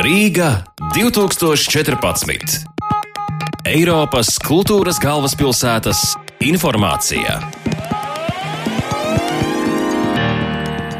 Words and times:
Rīga 0.00 0.62
2014. 0.94 2.62
Eiropas 3.68 4.30
kultūras 4.40 4.96
galvaspilsētas 5.02 6.00
informācija. 6.40 7.34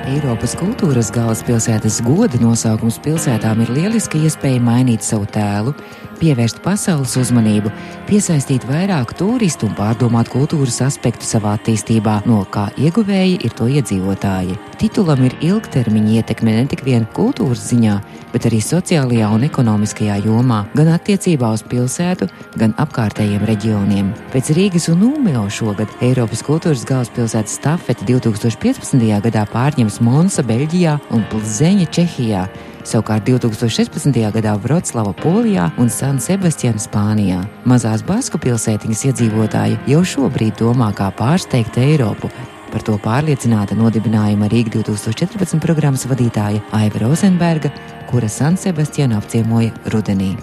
Eiropas 0.04 0.52
kultūras 0.60 1.08
galvaspilsētas 1.16 2.02
goda 2.04 2.42
nosaukums 2.42 3.00
pilsētām 3.00 3.64
ir 3.64 3.72
lieliska 3.78 4.20
iespēja 4.20 4.60
mainīt 4.68 5.06
savu 5.06 5.24
tēlu, 5.32 5.72
pievērst 6.20 6.60
pasaules 6.64 7.16
uzmanību, 7.20 7.72
piesaistīt 8.08 8.66
vairāk 8.68 9.14
turistu 9.18 9.68
un 9.68 9.74
pārdomāt 9.78 10.30
kultūras 10.32 10.80
aspektu 10.86 11.26
savā 11.26 11.56
attīstībā, 11.58 12.20
no 12.28 12.42
kā 12.52 12.68
ieguvēji 12.78 13.40
ir 13.46 13.56
to 13.56 13.68
iedzīvotāji. 13.70 14.58
Titulam 14.80 15.24
ir 15.26 15.36
ilgtermiņa 15.44 16.14
ietekme 16.20 16.54
ne 16.56 16.66
tikai 16.70 17.00
kultūras 17.16 17.66
ziņā, 17.70 17.96
bet 18.32 18.46
arī 18.48 18.60
sociālajā 18.64 19.28
un 19.34 19.44
ekonomiskajā 19.48 20.20
jomā, 20.24 20.62
gan 20.76 20.92
attiecībā 20.94 21.50
uz 21.56 21.64
pilsētu, 21.66 22.30
gan 22.60 22.74
apkārtējiem 22.80 23.44
reģioniem. 23.50 24.12
Pēc 24.34 24.52
Rīgas 24.56 24.88
un 24.92 25.00
Nūmeo 25.04 25.46
šogad 25.52 25.92
Eiropas 26.04 26.44
kultūras 26.46 26.86
galvaspilsētas 26.88 27.58
stafeti 27.60 28.08
2015. 28.12 29.06
gadā 29.26 29.46
pārņems 29.52 30.00
Monsa 30.04 30.44
Beļģijā 30.46 30.98
un 31.16 31.24
Plzeņa 31.32 31.88
Čehijā. 31.94 32.44
Savukārt 32.86 33.26
2016. 33.28 34.14
gadā 34.34 34.54
Vroclava 34.60 35.12
Polijā 35.20 35.68
un 35.78 35.90
San 35.92 36.20
Sebastiana 36.20 36.80
Spānijā. 36.80 37.42
Mazās 37.68 38.04
Basku 38.06 38.40
pilsētiņas 38.40 39.04
iedzīvotāji 39.10 39.80
jau 39.92 40.00
šobrīd 40.14 40.56
domā, 40.60 40.92
kā 40.96 41.10
pārsteigt 41.16 41.76
Eiropu. 41.80 42.32
Par 42.70 42.84
to 42.86 42.94
pārliecināta 43.02 43.76
nodibinājuma 43.78 44.48
Rīga 44.52 44.78
2014 44.78 45.60
programmas 45.62 46.06
vadītāja 46.08 46.62
Aiva 46.78 47.04
Rozenberga, 47.04 47.72
kura 48.10 48.30
San 48.30 48.56
Sebastianu 48.56 49.18
apciemoja 49.18 49.74
rudenī. 49.92 50.36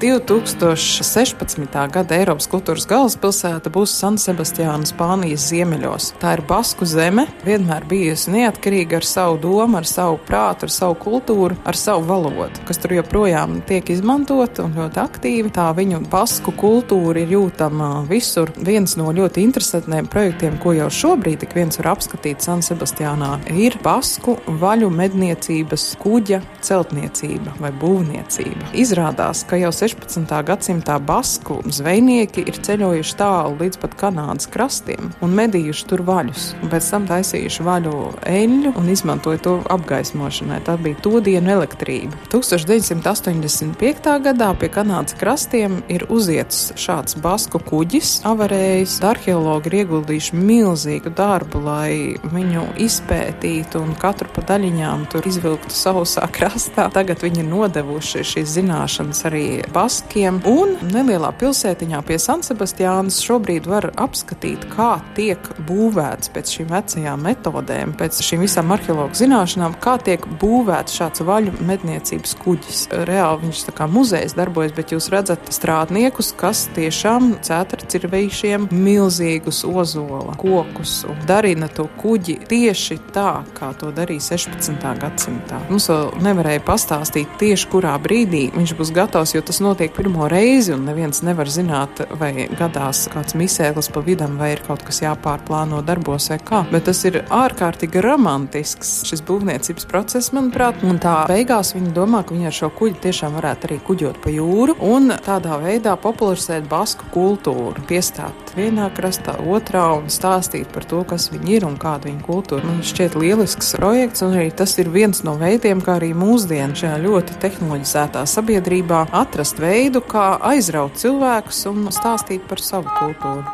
2016. 0.00 1.92
gada 1.92 2.16
Eiropas 2.16 2.46
kultūras 2.50 2.86
galvaspilsēta 2.88 3.70
būs 3.72 3.92
San 3.92 4.16
Sebastiāna, 4.20 4.86
Spānijas 4.88 5.48
ziemeļos. 5.50 6.10
Tā 6.22 6.34
ir 6.38 6.42
Basku 6.48 6.86
zeme, 6.88 7.26
vienmēr 7.44 7.84
bijusi 7.88 8.32
neatkarīga 8.34 8.98
ar 9.00 9.06
savu 9.08 9.38
domu, 9.42 9.78
ar 9.78 9.88
savu 9.88 10.18
prātu, 10.24 10.66
ar 10.66 10.72
savu 10.72 10.96
kultūru, 11.02 11.58
ar 11.68 11.76
savu 11.78 12.06
valodu, 12.08 12.64
kas 12.68 12.80
tur 12.80 12.96
joprojām 12.96 13.60
tiek 13.68 13.92
izmantota 13.92 14.64
un 14.64 14.72
ļoti 14.78 15.02
aktīvi. 15.02 15.52
Tā 15.54 15.68
viņu 15.76 16.00
basku 16.12 16.54
kultūra 16.56 17.24
ir 17.24 17.36
jūtama 17.36 17.90
visur. 18.08 18.52
Viens 18.56 18.96
no 19.00 19.12
ļoti 19.14 19.44
interesantiem 19.44 20.08
projektiem, 20.10 20.56
ko 20.62 20.72
jau 20.78 20.88
šobrīd 20.88 21.44
ik 21.44 21.56
viens 21.58 21.78
var 21.82 21.92
apskatīt 21.94 22.44
San 22.44 22.64
Sebastiānā, 22.64 23.36
ir 23.52 23.76
basku 23.84 24.38
vaļu 24.64 24.88
medniecības 24.94 25.90
kuģa 26.00 26.40
celtniecība 26.64 27.58
vai 27.60 27.74
būvniecība. 27.84 28.72
Izrādās, 28.80 29.44
ka 29.48 29.60
jau 29.60 29.73
16. 29.74 30.30
gadsimtā 30.46 30.98
basku 31.02 31.58
zvejnieki 31.66 32.44
ir 32.46 32.58
ceļojuši 32.62 33.16
tālu 33.18 33.56
līdz 33.58 33.80
pat 33.82 33.96
Kanādas 33.98 34.46
krastiem 34.50 35.10
un 35.24 35.34
medījuši 35.34 35.86
tur 35.90 36.04
vaļus, 36.06 36.44
un 36.62 36.70
pēc 36.70 36.90
tam 36.92 37.08
taisījuši 37.08 37.66
vaļu 37.66 37.94
eļļu 38.30 38.74
un 38.78 38.90
izmantoja 38.92 39.42
to 39.42 39.54
apgaismošanai. 39.74 40.60
Tā 40.66 40.76
bija 40.80 41.00
to 41.02 41.18
dienu 41.24 41.56
elektrība. 41.56 42.14
1985. 42.30 44.14
gadā 44.28 44.50
pie 44.60 44.70
Kanādas 44.72 45.18
krastiem 45.18 45.80
ir 45.90 46.06
uzietis 46.12 46.70
šāds 46.78 47.18
basku 47.24 47.58
kuģis, 47.58 48.20
avarējis. 48.30 49.00
Arheologi 49.04 49.72
ir 49.72 49.78
ieguldījuši 49.82 50.38
milzīgu 50.38 51.12
darbu, 51.18 51.64
lai 51.66 52.14
viņu 52.30 52.68
izpētītu 52.86 53.82
un 53.82 53.94
katru 53.98 54.30
pa 54.34 54.46
daļiņām 54.54 55.08
tur 55.12 55.26
izvilktu 55.28 55.74
sausā 55.74 56.28
krastā. 56.30 56.86
Tagad 56.94 57.26
viņi 57.26 57.42
ir 57.42 57.50
nodevuši 57.50 58.24
šīs 58.34 58.54
zināšanas 58.58 59.24
arī 59.28 59.63
baskiem. 59.72 60.40
Un 60.48 60.74
nelielā 60.92 61.30
pilsētiņā 61.40 62.00
pie 62.06 62.18
San 62.22 62.42
Sebastiānas 62.44 63.20
šobrīd 63.24 63.68
var 63.70 63.90
apskatīt, 64.00 64.66
kā 64.72 64.98
tiek 65.16 65.40
būvēts 65.68 66.32
pēc 66.34 66.52
šīm 66.56 66.70
vecajām 66.72 67.24
metodēm, 67.28 67.94
pēc 67.98 68.20
šīm 68.24 68.44
visām 68.44 68.72
arheologu 68.74 69.16
zināšanām, 69.18 69.76
kā 69.82 69.96
tiek 70.04 70.24
būvēts 70.40 70.98
šāds 70.98 71.24
vaļu 71.26 71.54
medniecības 71.68 72.36
kuģis. 72.42 72.82
Reāli 73.08 73.46
viņš 73.46 73.64
tā 73.68 73.76
kā 73.76 73.88
muzejs 73.90 74.36
darbojas, 74.38 74.74
bet 74.76 74.94
jūs 74.94 75.10
redzat 75.14 75.52
strādniekus, 75.54 76.32
kas 76.38 76.66
tiešām 76.76 77.34
ceturcirvīšiem 77.44 78.68
milzīgus 78.72 79.62
ozola 79.68 80.36
kokus 80.40 81.02
un 81.08 81.20
darina 81.28 81.68
to 81.72 81.86
kuģi 82.00 82.38
tieši 82.50 82.98
tā, 83.14 83.42
kā 83.56 83.70
to 83.78 83.92
darīja 83.94 84.34
16. 84.34 84.82
gadsimtā. 85.00 85.60
Mums 85.70 85.88
vēl 85.90 86.10
nevarēja 86.24 86.64
pastāstīt 86.66 87.38
tieši 87.40 87.70
kurā 87.72 87.94
brīdī 88.02 88.46
viņš 88.54 88.74
būs 88.78 88.92
gatavs, 88.94 89.34
jo 89.34 89.42
tas 89.54 89.60
notiek 89.62 89.92
pirmo 89.94 90.26
reizi, 90.26 90.72
un 90.74 90.82
neviens 90.82 91.20
nevar 91.22 91.46
zināt, 91.46 92.00
vai 92.18 92.48
gadās 92.58 93.04
kāds 93.12 93.36
misēlis 93.38 93.86
pa 93.94 94.00
vidam, 94.02 94.34
vai 94.40 94.48
ir 94.56 94.62
kaut 94.66 94.82
kas 94.82 94.98
jāpārplāno 95.04 95.78
darbos 95.86 96.26
vai 96.32 96.40
kā. 96.42 96.64
Bet 96.72 96.88
tas 96.88 97.04
ir 97.06 97.20
ārkārtīgi 97.22 98.02
romantisks 98.02 99.04
šis 99.06 99.22
būvniecības 99.28 99.86
process, 99.86 100.32
manuprāt, 100.34 100.82
un 100.82 100.98
tā 100.98 101.20
beigās 101.30 101.70
viņi 101.76 101.94
domā, 101.94 102.24
ka 102.26 102.34
viņi 102.34 102.50
ar 102.50 102.56
šo 102.58 102.72
kuģi 102.74 102.98
tiešām 103.06 103.38
varētu 103.38 103.70
arī 103.70 103.78
kuģot 103.86 104.18
pa 104.24 104.34
jūru 104.34 104.74
un 104.90 105.14
tādā 105.22 105.60
veidā 105.62 105.94
popularizēt 106.02 106.66
basku 106.66 107.06
kultūru, 107.14 107.86
piestāt 107.86 108.43
vienā 108.56 108.88
krastā, 108.94 109.36
otrā 109.38 109.86
un 109.98 110.10
stāstīt 110.12 110.70
par 110.74 110.86
to, 110.88 111.02
kas 111.08 111.28
viņi 111.32 111.58
ir 111.58 111.66
un 111.68 111.76
kāda 111.80 112.08
viņa 112.08 112.22
kultūra. 112.26 112.64
Man 112.66 112.82
šķiet 112.86 113.16
lielisks 113.18 113.74
projekts, 113.78 114.24
un 114.26 114.36
arī 114.38 114.50
tas 114.54 114.76
ir 114.82 114.90
viens 114.94 115.24
no 115.26 115.36
veidiem, 115.40 115.82
kā 115.84 115.98
arī 115.98 116.12
mūsdienu 116.16 116.78
šajā 116.78 117.00
ļoti 117.04 117.38
tehnoloģizētā 117.42 118.24
sabiedrībā 118.30 119.06
atrast 119.24 119.60
veidu, 119.62 120.04
kā 120.04 120.34
aizraut 120.54 120.98
cilvēkus 121.00 121.64
un 121.72 121.88
stāstīt 121.94 122.46
par 122.48 122.62
savu 122.62 122.90
kultūru. 122.98 123.44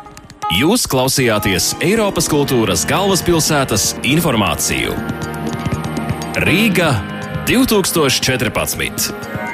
Jūs 0.51 0.83
klausījāties 0.91 1.77
Eiropas 1.79 2.27
kultūras 2.31 2.83
galvaspilsētas 2.89 3.93
informāciju. 4.03 4.97
Rīga 6.43 6.91
2014. 7.47 9.50